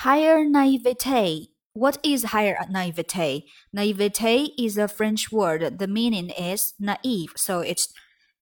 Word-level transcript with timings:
Higher 0.00 0.46
naivete. 0.46 1.48
What 1.74 1.98
is 2.02 2.32
higher 2.32 2.56
naivete? 2.70 3.44
Naivete 3.70 4.54
is 4.58 4.78
a 4.78 4.88
French 4.88 5.30
word. 5.30 5.78
The 5.78 5.86
meaning 5.86 6.30
is 6.30 6.72
naive. 6.80 7.34
So 7.36 7.60
it's 7.60 7.92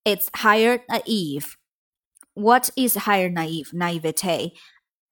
it's 0.05 0.29
higher 0.35 0.79
naive. 0.89 1.57
What 2.33 2.69
is 2.77 2.95
higher 2.95 3.29
naive? 3.29 3.73
Naivete. 3.73 4.53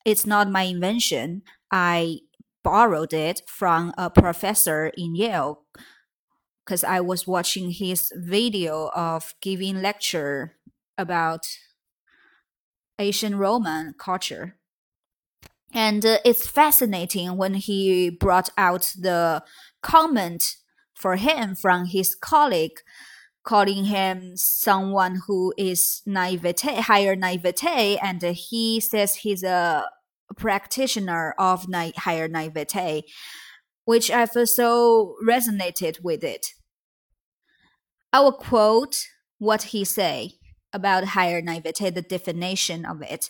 It's 0.05 0.25
not 0.25 0.49
my 0.49 0.61
invention. 0.61 1.41
I 1.69 2.19
borrowed 2.63 3.11
it 3.11 3.41
from 3.45 3.93
a 3.97 4.09
professor 4.09 4.87
in 4.95 5.17
Yale 5.17 5.65
because 6.65 6.85
I 6.85 7.01
was 7.01 7.27
watching 7.27 7.71
his 7.71 8.09
video 8.15 8.89
of 8.95 9.33
giving 9.41 9.81
lecture 9.81 10.55
about 10.97 11.45
Asian 12.97 13.35
Roman 13.35 13.95
culture. 13.99 14.56
And 15.73 16.05
uh, 16.05 16.17
it's 16.23 16.47
fascinating 16.47 17.37
when 17.37 17.55
he 17.55 18.09
brought 18.09 18.49
out 18.57 18.93
the 18.97 19.43
comment 19.81 20.55
for 20.93 21.15
him 21.17 21.55
from 21.55 21.85
his 21.85 22.15
colleague, 22.15 22.79
calling 23.43 23.85
him 23.85 24.35
someone 24.35 25.21
who 25.27 25.53
is 25.57 26.01
naivete, 26.05 26.81
higher 26.81 27.15
naivete, 27.15 27.97
and 27.97 28.21
he 28.21 28.79
says 28.79 29.15
he's 29.15 29.43
a 29.43 29.85
practitioner 30.35 31.33
of 31.37 31.67
na- 31.67 31.91
higher 31.97 32.27
naivete, 32.27 33.03
which 33.85 34.11
I 34.11 34.25
feel 34.25 34.47
so 34.47 35.15
resonated 35.25 36.03
with 36.03 36.23
it. 36.23 36.47
I 38.11 38.21
will 38.21 38.33
quote 38.33 39.05
what 39.37 39.63
he 39.63 39.85
say 39.85 40.33
about 40.73 41.05
higher 41.05 41.41
naivete, 41.41 41.89
the 41.91 42.01
definition 42.01 42.85
of 42.85 43.01
it. 43.01 43.29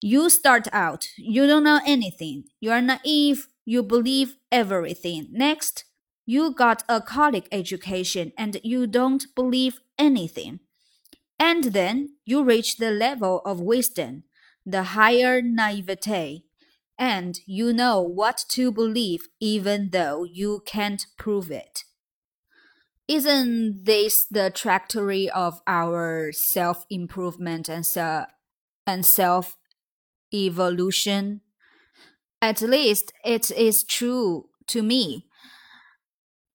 You 0.00 0.30
start 0.30 0.68
out, 0.72 1.08
you 1.16 1.46
don't 1.46 1.64
know 1.64 1.80
anything, 1.84 2.44
you 2.60 2.70
are 2.70 2.80
naive, 2.80 3.48
you 3.64 3.82
believe 3.82 4.36
everything. 4.52 5.28
Next, 5.32 5.84
you 6.26 6.52
got 6.52 6.84
a 6.88 7.00
college 7.00 7.46
education 7.50 8.32
and 8.38 8.60
you 8.62 8.86
don't 8.86 9.24
believe 9.34 9.80
anything. 9.98 10.60
And 11.38 11.64
then 11.66 12.16
you 12.26 12.44
reach 12.44 12.76
the 12.76 12.90
level 12.90 13.40
of 13.44 13.60
wisdom, 13.60 14.24
the 14.66 14.84
higher 14.94 15.42
naivete, 15.42 16.44
and 16.98 17.40
you 17.46 17.72
know 17.72 18.00
what 18.02 18.44
to 18.50 18.72
believe 18.72 19.28
even 19.40 19.90
though 19.90 20.24
you 20.24 20.62
can't 20.66 21.06
prove 21.18 21.50
it. 21.50 21.84
Isn't 23.08 23.84
this 23.86 24.24
the 24.26 24.50
trajectory 24.50 25.30
of 25.30 25.62
our 25.66 26.30
self 26.32 26.84
improvement 26.90 27.68
and, 27.68 27.84
se- 27.86 28.26
and 28.86 29.06
self 29.06 29.56
evolution. 30.32 31.40
At 32.40 32.62
least 32.62 33.12
it 33.24 33.50
is 33.50 33.84
true 33.84 34.48
to 34.68 34.82
me. 34.82 35.26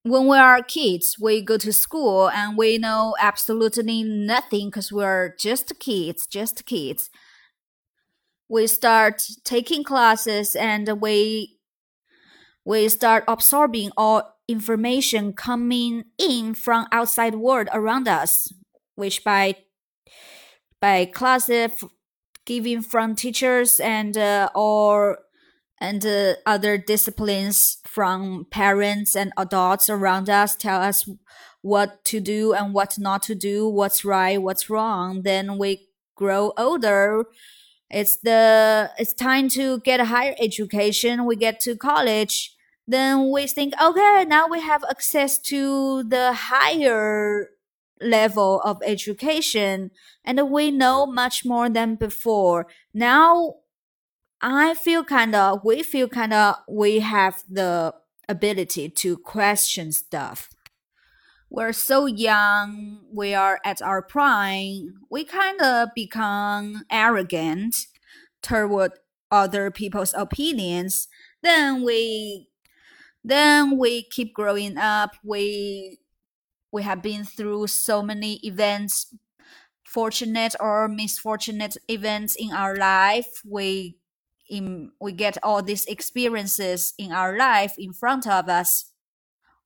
When 0.04 0.28
we 0.28 0.38
are 0.38 0.62
kids, 0.62 1.18
we 1.20 1.42
go 1.42 1.58
to 1.58 1.72
school 1.72 2.30
and 2.30 2.58
we 2.58 2.78
know 2.78 3.16
absolutely 3.20 4.04
nothing 4.04 4.68
because 4.68 4.92
we're 4.92 5.36
just 5.40 5.80
kids, 5.80 6.28
just 6.28 6.66
kids. 6.66 7.10
We 8.50 8.68
start 8.68 9.24
taking 9.44 9.84
classes 9.84 10.56
and 10.56 11.02
we 11.02 11.58
we 12.66 12.88
start 12.90 13.24
absorbing 13.28 13.92
all 13.98 14.38
information 14.48 15.34
coming 15.34 16.04
in 16.18 16.54
from 16.54 16.88
outside 16.92 17.36
world 17.36 17.68
around 17.74 18.08
us, 18.08 18.52
which 18.96 19.24
by 19.24 19.56
by 20.82 21.06
classes 21.06 21.72
given 22.46 22.82
from 22.82 23.16
teachers 23.16 23.80
and 23.80 24.18
uh, 24.18 24.50
or 24.56 25.20
and 25.80 26.06
uh, 26.06 26.34
other 26.46 26.78
disciplines 26.78 27.78
from 27.86 28.46
parents 28.50 29.16
and 29.16 29.34
adults 29.38 29.90
around 29.90 30.30
us 30.30 30.56
tell 30.56 30.82
us 30.82 31.10
what 31.62 32.04
to 32.06 32.20
do 32.20 32.54
and 32.54 32.74
what 32.74 32.98
not 33.00 33.24
to 33.24 33.36
do 33.36 33.68
what's 33.68 34.06
right 34.06 34.42
what's 34.42 34.70
wrong. 34.70 35.24
Then 35.24 35.58
we 35.58 35.88
grow 36.16 36.54
older. 36.58 37.26
It's 37.90 38.18
the 38.18 38.92
it's 38.98 39.14
time 39.14 39.50
to 39.50 39.80
get 39.80 40.00
a 40.00 40.06
higher 40.06 40.36
education. 40.40 41.26
We 41.26 41.36
get 41.36 41.60
to 41.62 41.76
college. 41.76 42.56
Then 42.88 43.32
we 43.32 43.48
think 43.48 43.74
okay 43.82 44.26
now 44.28 44.48
we 44.48 44.60
have 44.62 44.84
access 44.90 45.38
to 45.40 46.04
the 46.04 46.34
higher 46.34 47.50
level 48.02 48.62
of 48.62 48.82
education 48.86 49.92
and 50.26 50.50
we 50.50 50.72
know 50.72 51.06
much 51.06 51.46
more 51.46 51.70
than 51.70 51.96
before. 51.96 52.68
Now 52.94 53.56
I 54.42 54.74
feel 54.74 55.04
kind 55.04 55.36
of, 55.36 55.62
we 55.64 55.84
feel 55.84 56.10
kind 56.10 56.34
of, 56.34 56.56
we 56.68 57.00
have 57.00 57.44
the 57.50 57.94
ability 58.28 58.90
to 58.90 59.18
question 59.18 59.92
stuff. 59.92 60.50
We're 61.50 61.72
so 61.72 62.08
young, 62.08 63.02
we 63.14 63.34
are 63.34 63.60
at 63.64 63.82
our 63.82 64.02
prime, 64.02 64.96
we 65.10 65.24
kind 65.24 65.62
of 65.62 65.90
become 65.96 66.84
arrogant 66.92 67.76
toward 68.42 68.92
other 69.32 69.72
people's 69.72 70.14
opinions. 70.16 71.08
Then 71.42 71.84
we 71.84 72.50
then 73.24 73.78
we 73.78 74.04
keep 74.04 74.34
growing 74.34 74.78
up, 74.78 75.16
we 75.24 76.00
we 76.74 76.82
have 76.82 77.04
been 77.04 77.24
through 77.24 77.68
so 77.68 78.02
many 78.02 78.40
events 78.44 79.16
fortunate 79.86 80.56
or 80.60 80.88
misfortunate 80.88 81.78
events 81.88 82.36
in 82.36 82.52
our 82.52 82.76
life. 82.76 83.42
We 83.46 84.00
in 84.50 84.92
we 85.00 85.12
get 85.12 85.38
all 85.44 85.62
these 85.62 85.86
experiences 85.86 86.94
in 86.98 87.12
our 87.12 87.38
life 87.38 87.76
in 87.78 87.94
front 87.94 88.28
of 88.28 88.50
us. 88.50 88.92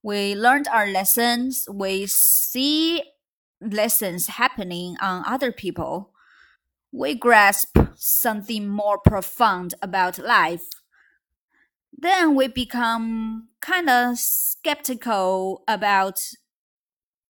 We 0.02 0.34
learned 0.34 0.68
our 0.68 0.86
lessons. 0.86 1.66
We 1.72 2.06
see 2.06 3.02
lessons 3.60 4.28
happening 4.28 4.96
on 5.00 5.24
other 5.26 5.50
people. 5.50 6.12
We 6.92 7.14
grasp 7.14 7.76
something 7.96 8.68
more 8.68 8.98
profound 8.98 9.74
about 9.82 10.18
life. 10.18 10.68
Then 11.92 12.34
we 12.34 12.48
become 12.48 13.48
kind 13.60 13.88
of 13.90 14.18
skeptical 14.18 15.64
about 15.66 16.20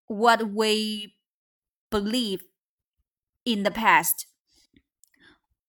what 0.08 0.52
we 0.52 1.16
believe 1.92 2.44
in 3.46 3.64
the 3.64 3.72
past. 3.72 4.28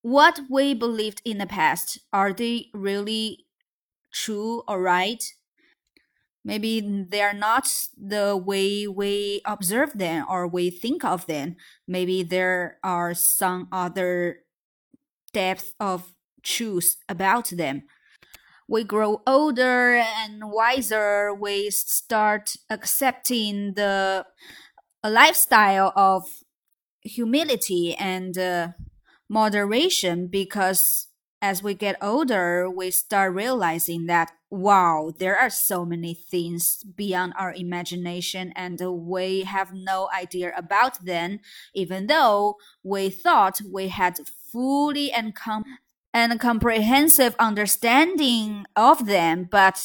What 0.02 0.40
we 0.50 0.74
believed 0.74 1.22
in 1.24 1.38
the 1.38 1.46
past, 1.46 2.00
are 2.12 2.32
they 2.32 2.70
really 2.74 3.46
true 4.12 4.62
or 4.68 4.80
right? 4.82 5.24
Maybe 6.44 6.80
they 6.80 7.20
are 7.20 7.34
not 7.34 7.68
the 7.96 8.36
way 8.36 8.86
we 8.86 9.42
observe 9.44 9.92
them 9.98 10.24
or 10.28 10.46
we 10.46 10.70
think 10.70 11.04
of 11.04 11.26
them. 11.26 11.56
Maybe 11.86 12.22
there 12.22 12.78
are 12.82 13.12
some 13.12 13.68
other 13.70 14.44
depth 15.32 15.74
of 15.80 16.14
truth 16.42 16.96
about 17.08 17.50
them 17.50 17.84
we 18.68 18.84
grow 18.84 19.22
older 19.26 19.96
and 19.96 20.50
wiser, 20.52 21.32
we 21.34 21.70
start 21.70 22.56
accepting 22.70 23.74
the 23.74 24.26
lifestyle 25.04 25.92
of 25.96 26.24
humility 27.02 27.94
and 27.96 28.36
uh, 28.38 28.68
moderation 29.28 30.26
because 30.26 31.06
as 31.40 31.62
we 31.62 31.72
get 31.74 31.96
older, 32.02 32.68
we 32.68 32.90
start 32.90 33.32
realizing 33.34 34.06
that 34.06 34.32
wow, 34.50 35.12
there 35.18 35.36
are 35.38 35.50
so 35.50 35.84
many 35.84 36.14
things 36.14 36.82
beyond 36.96 37.34
our 37.38 37.52
imagination 37.52 38.50
and 38.56 38.80
we 39.06 39.42
have 39.42 39.74
no 39.74 40.08
idea 40.16 40.52
about 40.56 41.04
them, 41.04 41.38
even 41.74 42.06
though 42.06 42.56
we 42.82 43.10
thought 43.10 43.60
we 43.70 43.88
had 43.88 44.18
fully 44.50 45.12
and 45.12 45.34
com- 45.34 45.64
and 46.18 46.40
comprehensive 46.40 47.36
understanding 47.38 48.66
of 48.74 49.06
them, 49.06 49.48
but 49.48 49.78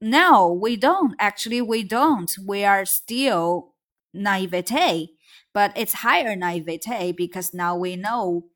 no, 0.00 0.50
we 0.50 0.76
don't. 0.76 1.14
Actually, 1.18 1.60
we 1.60 1.82
don't. 1.82 2.32
We 2.46 2.64
are 2.64 2.86
still 2.86 3.74
naivete, 4.14 5.10
but 5.52 5.72
it's 5.76 5.94
higher 5.94 6.34
naivete 6.34 7.12
because 7.12 7.52
now 7.52 7.76
we 7.76 7.96
know 7.96 8.46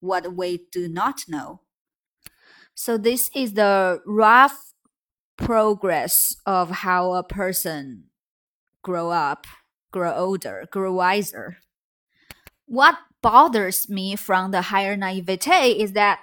what 0.00 0.34
we 0.34 0.66
do 0.72 0.88
not 0.88 1.24
know. 1.28 1.60
So 2.74 2.96
this 2.96 3.30
is 3.34 3.52
the 3.52 4.00
rough 4.06 4.72
progress 5.36 6.36
of 6.46 6.70
how 6.70 7.12
a 7.12 7.22
person 7.22 8.04
grow 8.82 9.10
up, 9.10 9.46
grow 9.90 10.14
older, 10.14 10.64
grow 10.70 10.94
wiser. 10.94 11.58
What 12.64 12.96
bothers 13.20 13.90
me 13.90 14.16
from 14.16 14.52
the 14.52 14.62
higher 14.62 14.96
naivete 14.96 15.72
is 15.72 15.92
that 15.92 16.20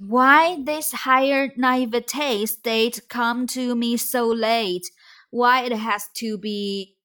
why 0.00 0.58
this 0.64 0.92
higher 0.92 1.50
naivete 1.56 2.46
state 2.46 3.02
come 3.10 3.46
to 3.48 3.74
me 3.74 3.96
so 3.98 4.26
late? 4.26 4.90
Why 5.30 5.62
it 5.64 5.72
has 5.72 6.08
to 6.16 6.38
be 6.38 6.96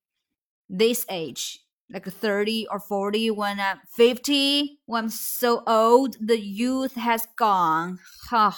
this 0.70 1.06
age? 1.10 1.60
Like 1.92 2.06
30 2.08 2.68
or 2.72 2.80
40 2.80 3.32
when 3.32 3.60
I'm 3.60 3.80
50, 3.96 4.80
when 4.88 5.06
I'm 5.06 5.10
so 5.10 5.62
old, 5.68 6.18
the 6.20 6.40
youth 6.40 6.96
has 6.96 7.28
gone. 7.38 8.00
Huh. 8.30 8.54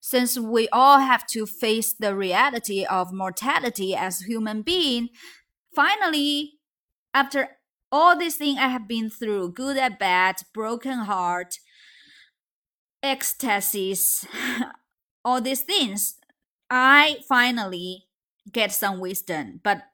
since 0.00 0.38
we 0.38 0.68
all 0.68 1.00
have 1.00 1.26
to 1.26 1.46
face 1.46 1.94
the 1.94 2.14
reality 2.14 2.84
of 2.84 3.12
mortality 3.12 3.96
as 3.96 4.20
human 4.20 4.60
being, 4.62 5.08
finally, 5.74 6.52
after 7.14 7.48
all 7.94 8.18
these 8.18 8.34
things 8.34 8.58
I 8.58 8.66
have 8.66 8.88
been 8.88 9.08
through, 9.08 9.52
good 9.52 9.76
and 9.76 9.96
bad, 9.96 10.42
broken 10.52 10.98
heart, 10.98 11.60
ecstasies, 13.04 14.26
all 15.24 15.40
these 15.40 15.62
things, 15.62 16.16
I 16.68 17.18
finally 17.28 18.06
get 18.50 18.72
some 18.72 18.98
wisdom. 18.98 19.60
But 19.62 19.84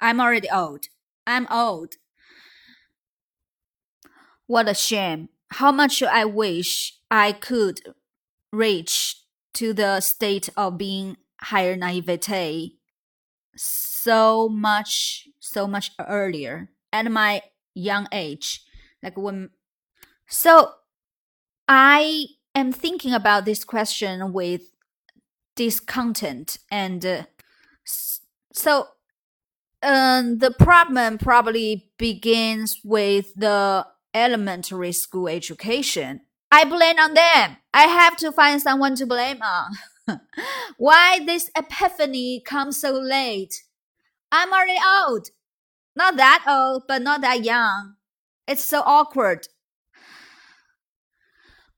I'm 0.00 0.22
already 0.22 0.48
old. 0.50 0.86
I'm 1.26 1.46
old. 1.50 1.96
What 4.46 4.66
a 4.66 4.74
shame. 4.74 5.28
How 5.50 5.70
much 5.70 6.02
I 6.02 6.24
wish 6.24 6.98
I 7.10 7.32
could 7.32 7.80
reach 8.54 9.20
to 9.52 9.74
the 9.74 10.00
state 10.00 10.48
of 10.56 10.78
being 10.78 11.18
higher 11.42 11.76
naivete 11.76 12.76
so 13.54 14.48
much, 14.48 15.28
so 15.40 15.66
much 15.66 15.90
earlier 16.00 16.70
at 16.96 17.10
my 17.10 17.42
young 17.74 18.08
age. 18.12 18.64
Like 19.02 19.16
when, 19.16 19.50
so 20.28 20.72
I 21.68 22.26
am 22.54 22.72
thinking 22.72 23.12
about 23.12 23.44
this 23.44 23.64
question 23.64 24.32
with 24.32 24.62
discontent 25.54 26.58
and 26.70 27.04
uh, 27.04 27.22
so 28.52 28.88
um, 29.82 30.38
the 30.38 30.50
problem 30.50 31.18
probably 31.18 31.90
begins 31.98 32.80
with 32.82 33.34
the 33.34 33.86
elementary 34.14 34.92
school 34.92 35.28
education. 35.28 36.22
I 36.50 36.64
blame 36.64 36.98
on 36.98 37.14
them. 37.14 37.56
I 37.74 37.82
have 37.82 38.16
to 38.18 38.32
find 38.32 38.60
someone 38.60 38.94
to 38.96 39.06
blame 39.06 39.40
on. 39.42 39.72
Why 40.78 41.20
this 41.24 41.50
epiphany 41.56 42.42
comes 42.44 42.80
so 42.80 42.92
late? 42.92 43.62
I'm 44.32 44.52
already 44.52 44.78
old. 45.06 45.28
Not 45.96 46.18
that 46.18 46.44
old, 46.46 46.84
but 46.86 47.00
not 47.02 47.22
that 47.22 47.42
young. 47.42 47.94
It's 48.46 48.62
so 48.62 48.82
awkward. 48.84 49.48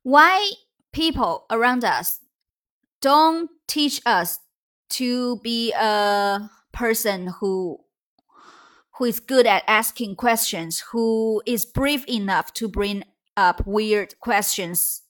Why 0.02 0.50
people 0.92 1.46
around 1.50 1.84
us 1.84 2.20
don't 3.00 3.48
teach 3.68 4.00
us 4.04 4.40
to 4.90 5.38
be 5.38 5.72
a 5.72 6.50
person 6.72 7.28
who 7.40 7.78
who 8.98 9.04
is 9.04 9.20
good 9.20 9.46
at 9.46 9.62
asking 9.68 10.16
questions, 10.16 10.80
who 10.90 11.40
is 11.46 11.64
brave 11.64 12.04
enough 12.08 12.52
to 12.54 12.66
bring 12.66 13.04
up 13.36 13.64
weird 13.64 14.18
questions 14.18 15.02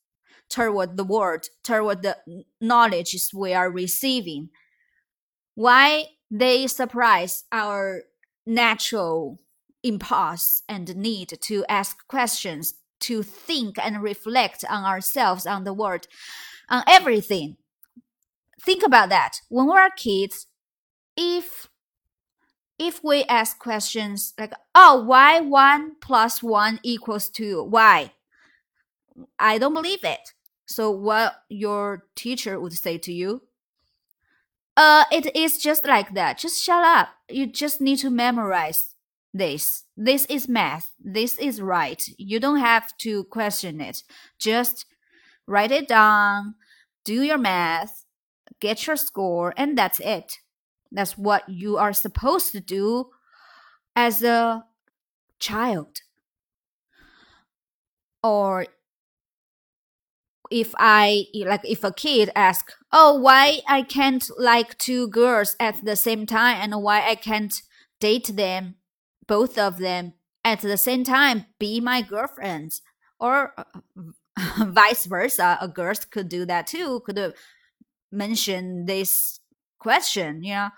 toward 0.50 0.98
the 0.98 1.04
world, 1.04 1.48
toward 1.64 2.02
the 2.02 2.18
knowledge 2.60 3.16
we 3.32 3.54
are 3.54 3.70
receiving. 3.70 4.50
Why 5.54 6.04
they 6.30 6.66
surprise 6.66 7.44
our 7.50 8.02
natural 8.48 9.38
impulse 9.82 10.62
and 10.68 10.96
need 10.96 11.38
to 11.40 11.64
ask 11.68 12.06
questions, 12.08 12.74
to 13.00 13.22
think 13.22 13.76
and 13.78 14.02
reflect 14.02 14.64
on 14.68 14.84
ourselves, 14.84 15.46
on 15.46 15.62
the 15.62 15.72
world, 15.72 16.08
on 16.68 16.82
everything. 16.88 17.56
Think 18.60 18.82
about 18.82 19.08
that. 19.10 19.40
When 19.48 19.68
we're 19.68 19.90
kids, 19.90 20.46
if 21.16 21.68
if 22.78 23.02
we 23.02 23.24
ask 23.24 23.58
questions 23.58 24.34
like, 24.38 24.52
oh, 24.74 25.02
why 25.02 25.40
1 25.40 25.96
plus 26.00 26.42
1 26.42 26.78
equals 26.84 27.28
2? 27.28 27.64
Why? 27.64 28.12
I 29.38 29.58
don't 29.58 29.74
believe 29.74 30.04
it. 30.04 30.32
So, 30.66 30.90
what 30.90 31.42
your 31.48 32.04
teacher 32.14 32.60
would 32.60 32.72
say 32.72 32.98
to 32.98 33.12
you? 33.12 33.42
Uh, 34.78 35.04
it 35.10 35.34
is 35.34 35.58
just 35.58 35.84
like 35.84 36.14
that. 36.14 36.38
Just 36.38 36.62
shut 36.62 36.84
up. 36.84 37.08
You 37.28 37.48
just 37.48 37.80
need 37.80 37.96
to 37.96 38.10
memorize 38.10 38.94
this. 39.34 39.82
This 39.96 40.24
is 40.26 40.48
math. 40.48 40.92
This 41.00 41.36
is 41.36 41.60
right. 41.60 42.00
You 42.16 42.38
don't 42.38 42.60
have 42.60 42.96
to 42.98 43.24
question 43.24 43.80
it. 43.80 44.04
Just 44.38 44.86
write 45.48 45.72
it 45.72 45.88
down, 45.88 46.54
do 47.04 47.22
your 47.22 47.38
math, 47.38 48.04
get 48.60 48.86
your 48.86 48.94
score, 48.94 49.52
and 49.56 49.76
that's 49.76 49.98
it. 49.98 50.38
That's 50.92 51.18
what 51.18 51.48
you 51.48 51.76
are 51.76 51.92
supposed 51.92 52.52
to 52.52 52.60
do 52.60 53.08
as 53.96 54.22
a 54.22 54.64
child. 55.40 56.02
Or 58.22 58.66
if 60.50 60.74
I 60.78 61.26
like 61.34 61.60
if 61.64 61.84
a 61.84 61.92
kid 61.92 62.30
asks, 62.34 62.74
"Oh, 62.92 63.14
why 63.14 63.60
I 63.68 63.82
can't 63.82 64.28
like 64.38 64.78
two 64.78 65.08
girls 65.08 65.56
at 65.60 65.84
the 65.84 65.96
same 65.96 66.26
time 66.26 66.58
and 66.60 66.82
why 66.82 67.06
I 67.08 67.14
can't 67.14 67.54
date 68.00 68.36
them, 68.36 68.76
both 69.26 69.58
of 69.58 69.78
them 69.78 70.14
at 70.44 70.60
the 70.60 70.76
same 70.76 71.04
time, 71.04 71.46
be 71.58 71.80
my 71.80 72.02
girlfriends?" 72.02 72.82
Or 73.20 73.54
vice 74.58 75.06
versa, 75.06 75.58
a 75.60 75.68
girl 75.68 75.94
could 76.10 76.28
do 76.28 76.44
that 76.46 76.66
too. 76.66 77.00
Could 77.00 77.34
mention 78.10 78.86
this 78.86 79.40
question, 79.78 80.42
you 80.42 80.54
know. 80.54 80.70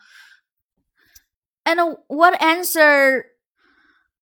And 1.67 1.97
what 2.09 2.41
answer 2.43 3.27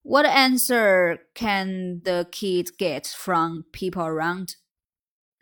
what 0.02 0.24
answer 0.24 1.18
can 1.34 2.00
the 2.04 2.26
kid 2.30 2.70
get 2.78 3.06
from 3.06 3.66
people 3.72 4.02
around 4.04 4.56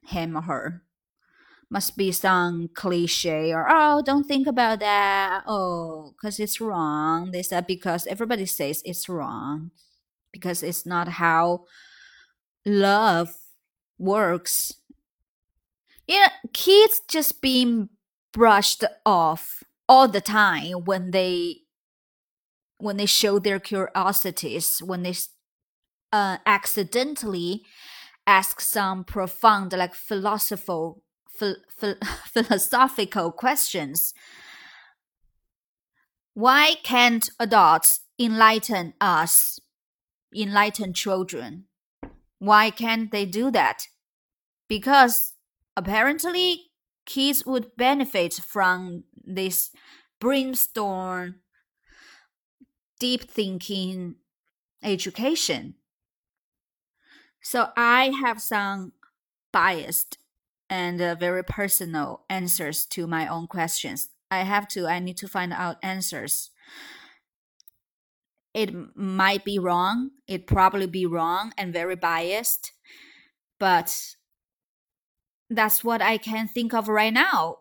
him 0.08 0.36
or 0.36 0.42
her? 0.42 0.82
Must 1.68 1.96
be 1.96 2.12
some 2.12 2.68
cliche 2.74 3.52
or 3.52 3.66
oh, 3.68 4.00
don't 4.04 4.24
think 4.24 4.46
about 4.46 4.80
that. 4.80 5.42
Oh, 5.46 6.12
because 6.12 6.38
it's 6.38 6.60
wrong. 6.60 7.32
They 7.32 7.42
said 7.42 7.66
because 7.66 8.06
everybody 8.06 8.46
says 8.46 8.82
it's 8.84 9.08
wrong 9.08 9.72
because 10.32 10.62
it's 10.62 10.86
not 10.86 11.08
how 11.08 11.64
love 12.64 13.34
works. 13.98 14.74
You 16.06 16.20
know, 16.20 16.28
kids 16.52 17.00
just 17.08 17.40
being 17.42 17.88
brushed 18.32 18.84
off 19.04 19.64
all 19.88 20.08
the 20.08 20.20
time 20.20 20.84
when 20.84 21.10
they 21.10 21.62
when 22.78 22.96
they 22.96 23.06
show 23.06 23.38
their 23.38 23.58
curiosities 23.58 24.82
when 24.82 25.02
they 25.02 25.14
uh, 26.12 26.38
accidentally 26.46 27.62
ask 28.26 28.60
some 28.60 29.04
profound 29.04 29.72
like 29.72 29.94
philosophical 29.94 31.02
ph- 31.38 31.56
philosophical 32.26 33.32
questions. 33.32 34.12
Why 36.34 36.74
can't 36.82 37.28
adults 37.38 38.00
enlighten 38.18 38.94
us 39.00 39.58
enlighten 40.34 40.92
children? 40.92 41.64
Why 42.38 42.70
can't 42.70 43.10
they 43.10 43.24
do 43.24 43.50
that? 43.52 43.86
Because 44.68 45.34
apparently 45.76 46.70
kids 47.06 47.46
would 47.46 47.76
benefit 47.76 48.34
from 48.34 49.04
this 49.24 49.70
brainstorm, 50.20 51.36
deep 52.98 53.30
thinking 53.30 54.16
education. 54.82 55.74
So 57.46 57.68
I 57.76 58.10
have 58.24 58.42
some 58.42 58.92
biased 59.52 60.18
and 60.68 61.00
uh, 61.00 61.14
very 61.14 61.44
personal 61.44 62.24
answers 62.28 62.84
to 62.86 63.06
my 63.06 63.28
own 63.28 63.46
questions. 63.46 64.08
I 64.32 64.40
have 64.40 64.66
to, 64.70 64.88
I 64.88 64.98
need 64.98 65.16
to 65.18 65.28
find 65.28 65.52
out 65.52 65.76
answers. 65.80 66.50
It 68.52 68.74
might 68.96 69.44
be 69.44 69.60
wrong, 69.60 70.10
it 70.26 70.48
probably 70.48 70.88
be 70.88 71.06
wrong 71.06 71.52
and 71.56 71.72
very 71.72 71.94
biased, 71.94 72.72
but 73.60 74.16
that's 75.48 75.84
what 75.84 76.02
I 76.02 76.18
can 76.18 76.48
think 76.48 76.74
of 76.74 76.88
right 76.88 77.12
now. 77.14 77.58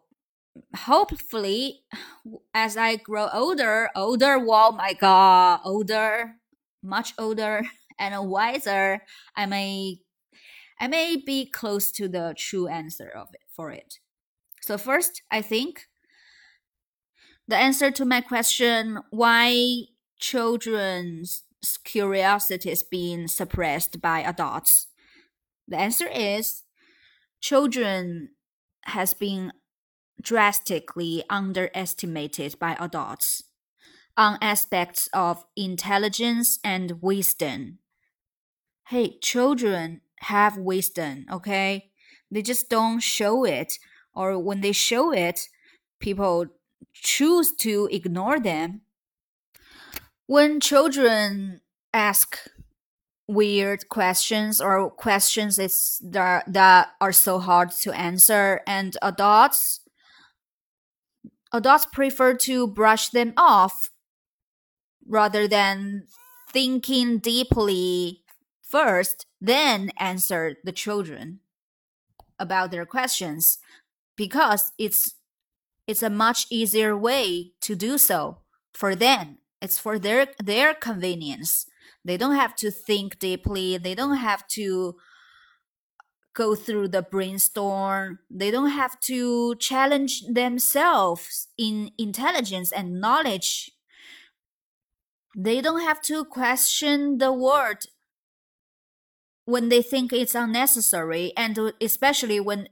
Hopefully, 0.76 1.82
as 2.56 2.76
I 2.76 2.96
grow 2.96 3.30
older, 3.32 3.92
older, 3.96 4.44
oh 4.50 4.72
my 4.72 4.94
god, 4.94 5.60
older, 5.64 6.38
much 6.82 7.14
older 7.20 7.62
and 8.00 8.14
a 8.14 8.22
wiser, 8.22 9.02
I 9.36 9.46
may 9.46 10.00
I 10.80 10.88
may 10.88 11.16
be 11.16 11.46
close 11.46 11.92
to 11.94 12.08
the 12.08 12.36
true 12.38 12.68
answer 12.68 13.10
of 13.10 13.30
it 13.34 13.44
for 13.50 13.72
it. 13.72 14.00
So 14.62 14.78
first, 14.78 15.22
I 15.32 15.42
think 15.42 15.88
the 17.48 17.56
answer 17.56 17.92
to 17.92 18.06
my 18.06 18.22
question 18.22 19.00
why 19.10 19.84
children's 20.20 21.44
curiosity 21.84 22.72
is 22.72 22.84
being 22.84 23.28
suppressed 23.28 24.02
by 24.02 24.20
adults. 24.20 24.88
The 25.68 25.78
answer 25.78 26.08
is 26.08 26.64
children 27.40 28.30
has 28.86 29.14
been 29.14 29.52
drastically 30.22 31.24
underestimated 31.30 32.58
by 32.60 32.76
adults 32.80 33.44
on 34.18 34.38
aspects 34.42 35.10
of 35.14 35.46
intelligence 35.56 36.60
and 36.64 37.02
wisdom. 37.02 37.80
Hey, 38.88 39.18
children 39.20 40.02
have 40.20 40.58
wisdom, 40.58 41.26
okay? 41.32 41.92
They 42.32 42.42
just 42.42 42.70
don't 42.70 43.00
show 43.00 43.44
it 43.44 43.78
or 44.14 44.40
when 44.40 44.62
they 44.62 44.72
show 44.72 45.12
it, 45.12 45.50
people 46.00 46.46
choose 46.94 47.52
to 47.60 47.90
ignore 47.92 48.40
them. 48.40 48.82
When 50.28 50.60
children 50.60 51.62
ask 51.94 52.38
weird 53.28 53.90
questions 53.90 54.62
or 54.62 54.90
questions 54.90 55.58
that, 55.58 56.44
that 56.48 56.90
are 57.02 57.12
so 57.12 57.40
hard 57.40 57.72
to 57.72 57.92
answer 57.92 58.62
and 58.68 58.96
adults 59.02 59.82
adults 61.52 61.86
prefer 61.86 62.34
to 62.36 62.68
brush 62.68 63.10
them 63.10 63.34
off 63.38 63.90
rather 65.08 65.48
than 65.48 66.04
thinking 66.52 67.18
deeply 67.20 68.25
first 68.68 69.26
then 69.40 69.92
answer 69.98 70.56
the 70.64 70.72
children 70.72 71.40
about 72.40 72.72
their 72.72 72.86
questions 72.86 73.60
because 74.16 74.72
it's 74.78 75.16
it's 75.88 76.02
a 76.02 76.10
much 76.10 76.48
easier 76.50 76.98
way 76.98 77.52
to 77.62 77.76
do 77.76 77.98
so 77.98 78.40
for 78.74 78.96
them. 78.96 79.38
It's 79.62 79.78
for 79.78 80.00
their 80.00 80.28
their 80.44 80.74
convenience. 80.74 81.68
They 82.04 82.18
don't 82.18 82.36
have 82.36 82.56
to 82.58 82.72
think 82.72 83.20
deeply. 83.20 83.78
They 83.78 83.96
don't 83.96 84.18
have 84.18 84.48
to 84.50 84.96
go 86.34 86.54
through 86.54 86.90
the 86.90 87.02
brainstorm. 87.02 88.20
They 88.30 88.52
don't 88.52 88.72
have 88.72 89.00
to 89.02 89.56
challenge 89.56 90.24
themselves 90.28 91.48
in 91.58 91.92
intelligence 91.98 92.72
and 92.72 93.00
knowledge. 93.00 93.72
They 95.36 95.62
don't 95.62 95.82
have 95.82 96.02
to 96.04 96.26
question 96.26 97.18
the 97.18 97.32
word 97.34 97.86
when 99.46 99.70
they 99.70 99.82
think 99.82 100.12
it's 100.14 100.36
unnecessary 100.36 101.34
and 101.38 101.58
uh, 101.60 101.72
especially 101.82 102.40
when 102.40 102.68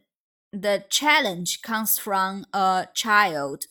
the 0.52 0.84
challenge 0.90 1.62
comes 1.62 1.98
from 2.00 2.46
a 2.54 2.88
child 2.94 3.66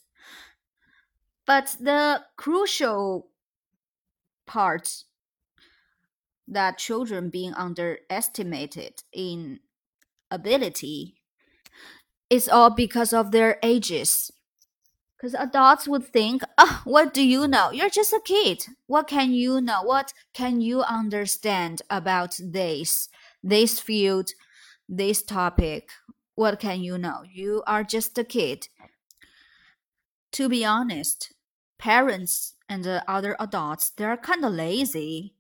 but 1.47 1.77
the 1.81 2.25
crucial 2.37 3.29
part 4.47 5.05
that 6.47 6.79
children 6.79 7.31
being 7.31 7.53
underestimated 7.55 9.03
in 9.13 9.61
ability 10.31 11.17
is 12.31 12.49
all 12.49 12.71
because 12.71 13.13
of 13.13 13.31
their 13.31 13.59
ages. 13.63 14.31
Because 15.23 15.35
adults 15.35 15.87
would 15.87 16.05
think, 16.05 16.43
oh, 16.59 16.83
what 16.83 17.15
do 17.15 17.23
you 17.25 17.47
know? 17.47 17.71
You're 17.71 17.89
just 17.89 18.13
a 18.13 18.21
kid. 18.25 18.67
What 18.89 19.07
can 19.07 19.33
you 19.33 19.61
know? 19.61 19.83
What 19.85 20.13
can 20.35 20.61
you 20.61 20.83
understand 20.83 21.81
about 21.89 22.41
this, 22.43 23.09
this 23.41 23.79
field, 23.79 24.31
this 24.89 25.23
topic? 25.23 25.91
What 26.35 26.59
can 26.59 26.83
you 26.83 26.99
know? 26.99 27.23
You 27.33 27.63
are 27.69 27.85
just 27.85 28.19
a 28.19 28.25
kid. 28.25 28.67
To 30.33 30.49
be 30.49 30.65
honest, 30.65 31.33
parents 31.79 32.55
and 32.69 32.85
other 33.07 33.37
adults, 33.39 33.91
they're 33.91 34.17
kind 34.17 34.45
of 34.45 34.53
lazy 34.53 35.35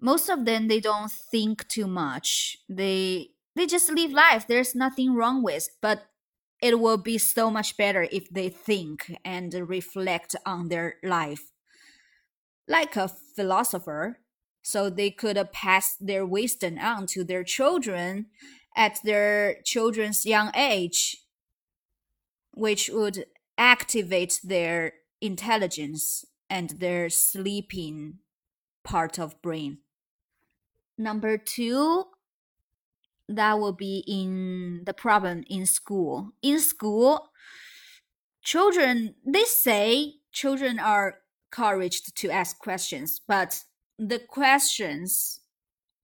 most 0.00 0.28
of 0.28 0.44
them 0.44 0.68
they 0.68 0.80
don't 0.80 1.10
think 1.10 1.66
too 1.68 1.86
much 1.86 2.58
they 2.68 3.30
they 3.56 3.64
just 3.64 3.90
live 3.90 4.10
life 4.10 4.46
there's 4.46 4.74
nothing 4.74 5.14
wrong 5.14 5.42
with 5.42 5.68
but 5.80 6.04
it 6.64 6.80
will 6.80 6.96
be 6.96 7.18
so 7.18 7.50
much 7.50 7.76
better 7.76 8.08
if 8.10 8.30
they 8.30 8.48
think 8.48 9.14
and 9.22 9.52
reflect 9.68 10.34
on 10.46 10.68
their 10.68 10.94
life. 11.02 11.52
Like 12.66 12.96
a 12.96 13.06
philosopher 13.36 14.20
so 14.62 14.88
they 14.88 15.10
could 15.10 15.36
pass 15.52 15.94
their 15.96 16.24
wisdom 16.24 16.78
on 16.78 17.06
to 17.08 17.22
their 17.22 17.44
children 17.44 18.28
at 18.74 18.98
their 19.04 19.56
children's 19.62 20.24
young 20.24 20.50
age 20.56 21.18
which 22.52 22.88
would 22.90 23.26
activate 23.58 24.40
their 24.42 24.94
intelligence 25.20 26.24
and 26.48 26.70
their 26.70 27.10
sleeping 27.10 28.20
part 28.84 29.18
of 29.18 29.42
brain. 29.42 29.78
Number 30.96 31.36
two, 31.36 32.04
that 33.28 33.58
will 33.58 33.72
be 33.72 34.04
in 34.06 34.82
the 34.84 34.94
problem 34.94 35.44
in 35.48 35.66
school. 35.66 36.32
In 36.42 36.60
school, 36.60 37.30
children, 38.42 39.14
they 39.26 39.44
say 39.44 40.14
children 40.32 40.78
are 40.78 41.20
encouraged 41.52 42.16
to 42.16 42.30
ask 42.30 42.58
questions, 42.58 43.20
but 43.26 43.62
the 43.98 44.18
questions 44.18 45.40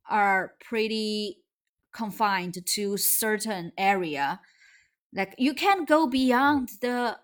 are 0.08 0.54
pretty 0.64 1.38
confined 1.92 2.64
to 2.66 2.96
certain 2.96 3.72
area. 3.76 4.40
Like 5.12 5.34
you 5.38 5.54
can't 5.54 5.88
go 5.88 6.06
beyond 6.06 6.70
the 6.80 7.18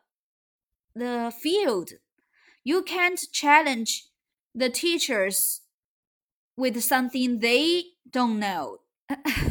the 0.95 1.33
field. 1.39 1.93
You 2.65 2.83
can't 2.83 3.21
challenge 3.33 4.07
the 4.55 4.71
teachers 4.71 5.61
with 6.57 6.83
something 6.83 7.39
they 7.39 7.85
don't 8.11 8.41
know. 8.41 8.79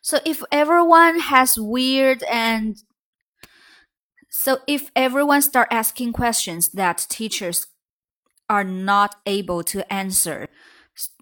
so 0.00 0.18
if 0.24 0.42
everyone 0.52 1.20
has 1.20 1.58
weird 1.58 2.22
and 2.24 2.76
so 4.30 4.58
if 4.66 4.90
everyone 4.94 5.42
start 5.42 5.68
asking 5.70 6.12
questions 6.12 6.68
that 6.72 7.06
teachers 7.08 7.66
are 8.48 8.64
not 8.64 9.16
able 9.24 9.62
to 9.64 9.90
answer, 9.92 10.48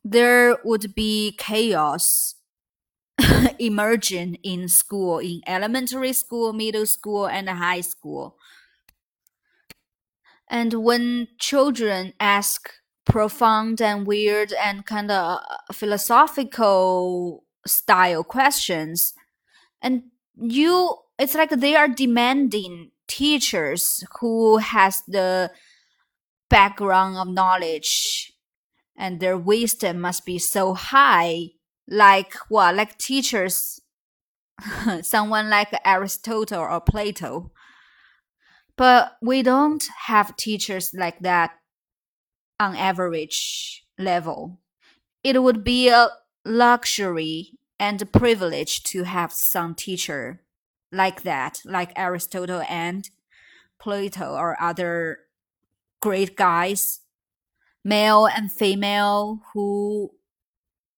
there 0.04 0.59
would 0.64 0.94
be 0.94 1.35
chaos 1.38 2.35
emerging 3.59 4.35
in 4.42 4.68
school, 4.68 5.21
in 5.21 5.40
elementary 5.47 6.12
school, 6.12 6.52
middle 6.52 6.87
school, 6.87 7.26
and 7.26 7.49
high 7.49 7.80
school. 7.80 8.37
And 10.50 10.75
when 10.85 11.28
children 11.38 12.12
ask 12.21 12.68
profound 13.06 13.80
and 13.80 14.06
weird 14.06 14.52
and 14.52 14.85
kind 14.85 15.11
of 15.11 15.38
philosophical 15.73 17.43
style 17.66 18.25
questions. 18.25 19.14
And 19.83 20.04
you 20.37 20.97
it's 21.18 21.35
like 21.35 21.50
they 21.50 21.76
are 21.76 21.88
demanding 21.88 22.90
teachers 23.06 24.04
who 24.21 24.59
has 24.59 25.02
the 25.06 25.50
background 26.50 27.16
of 27.16 27.28
knowledge 27.28 28.33
and 28.97 29.21
their 29.21 29.38
wisdom 29.38 30.00
must 30.00 30.25
be 30.25 30.38
so 30.38 30.75
high. 30.75 31.50
Like 31.88 32.35
what? 32.49 32.75
Like 32.75 32.99
teachers 32.99 33.80
someone 35.02 35.50
like 35.50 35.68
aristotle 35.85 36.61
or 36.61 36.80
plato. 36.80 37.52
But 38.76 39.16
we 39.23 39.42
don't 39.42 39.85
have 40.06 40.37
teachers 40.37 40.92
like 40.94 41.21
that 41.21 41.52
on 42.59 42.75
average 42.75 43.85
level. 43.99 44.61
It 45.23 45.42
would 45.42 45.62
be 45.64 45.88
a 45.88 46.09
luxury 46.44 47.52
and 47.78 48.10
privilege 48.12 48.82
to 48.84 49.04
have 49.04 49.32
some 49.32 49.74
teacher 49.74 50.40
like 50.92 51.22
that, 51.22 51.60
like 51.64 51.92
Aristotle 51.96 52.62
and 52.68 53.10
Plato 53.78 54.34
or 54.34 54.60
other 54.60 55.20
great 56.00 56.36
guys, 56.36 57.00
male 57.84 58.26
and 58.26 58.52
female, 58.52 59.40
who 59.52 60.12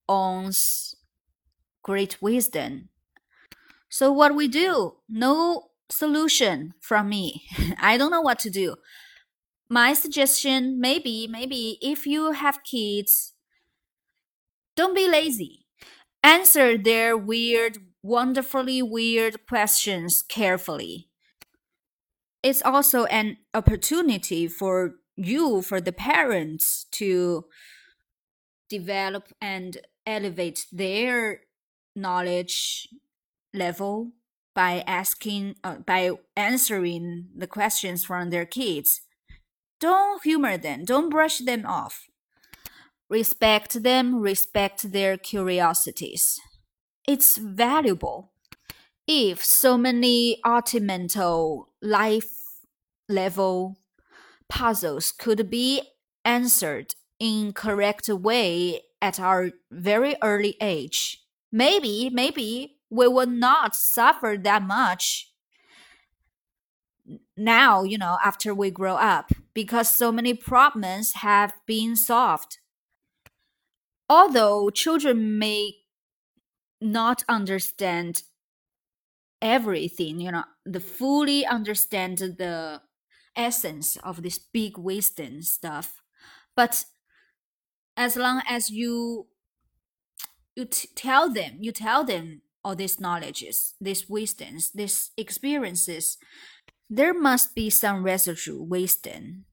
owns 0.09 0.95
great 1.83 2.21
wisdom. 2.21 2.89
So 3.89 4.13
what 4.13 4.35
we 4.35 4.49
do? 4.49 4.97
No 5.09 5.71
solution 5.89 6.75
from 6.81 7.09
me. 7.09 7.45
I 7.81 7.97
don't 7.97 8.11
know 8.11 8.21
what 8.21 8.39
to 8.41 8.51
do 8.51 8.77
my 9.69 9.93
suggestion 9.93 10.79
maybe 10.81 11.27
maybe 11.27 11.79
if 11.83 12.07
you 12.07 12.33
have 12.33 12.63
kids 12.63 13.33
don't 14.77 14.95
be 14.95 15.09
lazy. 15.09 15.67
Answer 16.23 16.77
their 16.77 17.17
weird 17.17 17.79
wonderfully 18.03 18.83
weird 18.83 19.47
questions 19.47 20.23
carefully. 20.23 21.09
It's 22.43 22.63
also 22.63 23.07
an 23.07 23.39
opportunity 23.53 24.47
for 24.47 24.97
you 25.17 25.63
for 25.63 25.81
the 25.81 25.93
parents 25.93 26.87
to 26.93 27.47
develop 28.69 29.29
and 29.41 29.79
elevate 30.07 30.67
their 30.71 31.41
knowledge 31.97 32.89
level 33.53 34.13
by 34.55 34.85
asking 34.87 35.57
uh, 35.65 35.77
by 35.87 36.11
answering 36.37 37.29
the 37.37 37.47
questions 37.47 38.05
from 38.05 38.31
their 38.31 38.47
kids. 38.47 39.01
Don't 39.81 40.23
humor 40.23 40.57
them, 40.57 40.85
don't 40.85 41.11
brush 41.11 41.39
them 41.39 41.67
off. 41.67 42.07
Respect 43.09 43.83
them, 43.83 44.17
respect 44.21 44.93
their 44.93 45.17
curiosities. 45.17 46.41
It's 47.07 47.37
valuable. 47.37 48.33
If 49.07 49.45
so 49.45 49.79
many 49.79 50.41
ultimental 50.45 51.67
life 51.81 52.31
level 53.09 53.79
puzzles 54.49 55.13
could 55.13 55.49
be 55.49 55.83
answered 56.25 56.97
in 57.21 57.53
correct 57.53 58.09
way 58.09 58.81
at 59.01 59.21
our 59.21 59.51
very 59.71 60.17
early 60.23 60.57
age, 60.61 61.23
maybe, 61.53 62.11
maybe 62.11 62.79
we 62.91 63.07
will 63.07 63.27
not 63.27 63.77
suffer 63.77 64.37
that 64.43 64.63
much 64.63 65.33
now, 67.37 67.85
you 67.85 67.99
know, 67.99 68.19
after 68.25 68.53
we 68.53 68.71
grow 68.71 68.97
up, 68.97 69.31
because 69.55 69.95
so 69.95 70.11
many 70.11 70.35
problems 70.35 71.15
have 71.15 71.53
been 71.67 71.95
solved. 71.95 72.59
Although 74.09 74.71
children 74.71 75.39
may 75.39 75.75
not 76.81 77.25
understand 77.29 78.23
everything, 79.41 80.21
you 80.21 80.31
know, 80.33 80.45
the 80.65 80.81
fully 80.81 81.45
understand 81.47 82.19
the 82.19 82.83
essence 83.35 83.97
of 83.99 84.23
this 84.23 84.39
big 84.39 84.79
wisdom 84.79 85.43
stuff, 85.43 86.03
but 86.55 86.85
as 87.97 88.17
long 88.17 88.43
as 88.49 88.71
you 88.71 89.27
you 90.55 90.65
t- 90.65 90.89
tell 90.95 91.29
them, 91.29 91.59
you 91.61 91.73
tell 91.73 92.05
them 92.05 92.43
all 92.65 92.75
these 92.75 92.99
knowledges, 92.99 93.75
these 93.81 94.09
wisdoms, 94.09 94.71
these 94.73 95.11
experiences, 95.17 96.19
there 96.89 97.15
must 97.15 97.55
be 97.55 97.71
some 97.71 98.03
residual 98.03 98.67
wisdom 98.67 99.45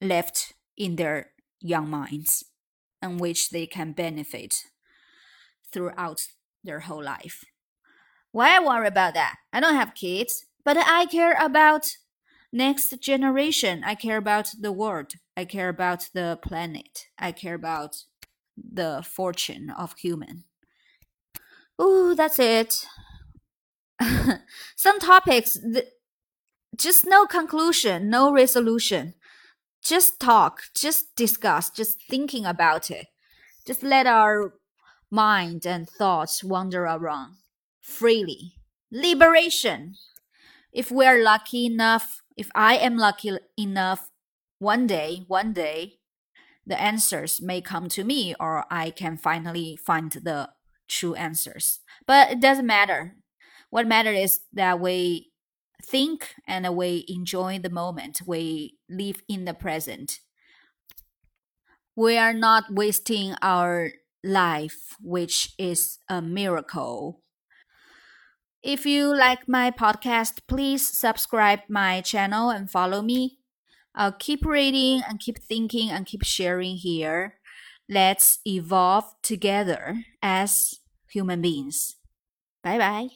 left 0.00 0.54
in 0.76 0.96
their 0.96 1.32
young 1.60 1.88
minds 1.90 2.44
and 3.02 3.20
which 3.20 3.50
they 3.50 3.66
can 3.66 3.92
benefit 3.92 4.54
throughout 5.72 6.28
their 6.64 6.80
whole 6.80 7.02
life. 7.02 7.44
Why 8.30 8.58
worry 8.60 8.86
about 8.88 9.14
that? 9.14 9.36
I 9.52 9.60
don't 9.60 9.74
have 9.74 9.94
kids, 9.94 10.46
but 10.64 10.76
I 10.78 11.06
care 11.06 11.36
about 11.38 11.96
next 12.52 12.98
generation. 13.00 13.82
I 13.84 13.94
care 13.94 14.16
about 14.16 14.50
the 14.58 14.72
world. 14.72 15.14
I 15.36 15.44
care 15.44 15.68
about 15.68 16.08
the 16.14 16.38
planet. 16.42 17.08
I 17.18 17.32
care 17.32 17.54
about 17.54 18.04
the 18.56 19.04
fortune 19.04 19.70
of 19.70 19.94
human. 19.98 20.44
Ooh, 21.80 22.14
that's 22.14 22.38
it. 22.38 22.86
Some 24.76 24.98
topics, 24.98 25.58
th- 25.60 25.86
just 26.76 27.06
no 27.06 27.26
conclusion, 27.26 28.10
no 28.10 28.32
resolution. 28.32 29.14
Just 29.84 30.20
talk, 30.20 30.62
just 30.74 31.16
discuss, 31.16 31.70
just 31.70 31.98
thinking 32.08 32.46
about 32.46 32.90
it. 32.90 33.06
Just 33.66 33.82
let 33.82 34.06
our 34.06 34.54
mind 35.10 35.66
and 35.66 35.88
thoughts 35.88 36.44
wander 36.44 36.84
around 36.84 37.34
freely. 37.80 38.54
Liberation. 38.90 39.94
If 40.72 40.90
we're 40.90 41.22
lucky 41.22 41.66
enough, 41.66 42.22
if 42.36 42.48
I 42.54 42.76
am 42.76 42.96
lucky 42.96 43.36
enough, 43.58 44.08
one 44.58 44.86
day, 44.86 45.24
one 45.26 45.52
day, 45.52 45.98
the 46.64 46.80
answers 46.80 47.42
may 47.42 47.60
come 47.60 47.88
to 47.88 48.04
me 48.04 48.34
or 48.38 48.64
I 48.70 48.90
can 48.90 49.16
finally 49.16 49.76
find 49.76 50.12
the 50.12 50.50
true 50.88 51.14
answers. 51.14 51.80
But 52.06 52.30
it 52.30 52.40
doesn't 52.40 52.66
matter. 52.66 53.16
What 53.70 53.88
matters 53.88 54.18
is 54.18 54.40
that 54.52 54.78
we 54.78 55.31
think 55.84 56.34
and 56.46 56.76
we 56.76 57.04
enjoy 57.08 57.58
the 57.58 57.70
moment. 57.70 58.22
We 58.26 58.78
live 58.88 59.22
in 59.28 59.44
the 59.44 59.54
present. 59.54 60.20
We 61.96 62.16
are 62.18 62.32
not 62.34 62.70
wasting 62.72 63.34
our 63.42 63.92
life, 64.24 64.96
which 65.00 65.54
is 65.58 65.98
a 66.08 66.20
miracle. 66.22 67.22
If 68.62 68.86
you 68.86 69.14
like 69.16 69.48
my 69.48 69.70
podcast, 69.70 70.40
please 70.46 70.86
subscribe 70.86 71.60
my 71.68 72.00
channel 72.00 72.50
and 72.50 72.70
follow 72.70 73.02
me. 73.02 73.38
I'll 73.94 74.12
keep 74.12 74.44
reading 74.46 75.02
and 75.08 75.20
keep 75.20 75.38
thinking 75.38 75.90
and 75.90 76.06
keep 76.06 76.24
sharing 76.24 76.76
here. 76.76 77.38
Let's 77.88 78.38
evolve 78.46 79.04
together 79.22 80.04
as 80.22 80.80
human 81.08 81.42
beings. 81.42 81.96
Bye 82.62 82.78
bye. 82.78 83.08